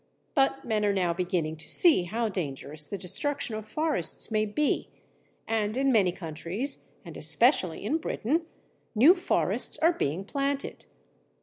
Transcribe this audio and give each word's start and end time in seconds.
But 0.33 0.65
men 0.65 0.83
are 0.83 0.93
now 0.93 1.13
beginning 1.13 1.57
to 1.57 1.67
see 1.67 2.05
how 2.05 2.27
dangerous 2.27 2.85
the 2.87 2.97
destruction 2.97 3.53
of 3.53 3.67
forests 3.67 4.31
may 4.31 4.47
be, 4.47 4.89
and 5.47 5.77
in 5.77 5.91
many 5.91 6.11
countries 6.11 6.89
and 7.05 7.15
especially 7.15 7.85
in 7.85 7.99
Britain, 7.99 8.47
new 8.95 9.13
forests 9.15 9.77
are 9.77 9.93
being 9.93 10.23
planted. 10.25 10.85